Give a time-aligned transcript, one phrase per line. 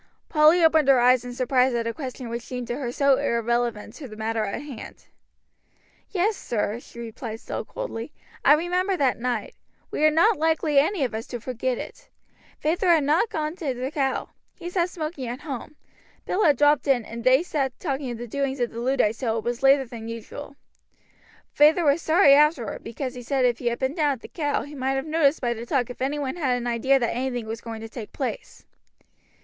[0.29, 3.93] Polly opened her eyes in surprise at a question which seemed to her so irrelevant
[3.93, 5.05] to the matter in hand;
[6.09, 8.11] "Yes, sir," she replied, still coldly.
[8.43, 9.53] "I remember that night.
[9.91, 12.09] We are not likely any of us to forget it.
[12.57, 15.75] Feyther had not gone to the 'Cow.' He sat smoking at home.
[16.25, 19.37] Bill had dropped in, and they sat talking of the doings of the Luddites till
[19.37, 20.55] it was later than usual.
[21.53, 24.63] Feyther was sorry afterward, because he said if he had been down at the 'Cow'
[24.63, 27.45] he might have noticed by the talk if any one had an idea that anything
[27.45, 28.65] was going to take place."